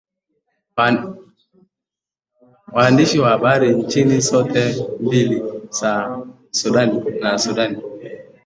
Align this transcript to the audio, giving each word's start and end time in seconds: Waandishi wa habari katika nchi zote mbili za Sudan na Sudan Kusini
Waandishi 2.73 3.19
wa 3.19 3.29
habari 3.29 3.75
katika 3.83 3.87
nchi 4.05 4.19
zote 4.19 4.75
mbili 4.99 5.43
za 5.69 6.25
Sudan 6.51 7.19
na 7.19 7.37
Sudan 7.37 7.75
Kusini 7.81 8.19